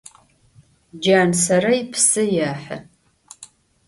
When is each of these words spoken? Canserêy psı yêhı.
Canserêy 1.03 1.81
psı 1.91 2.23
yêhı. 2.33 2.77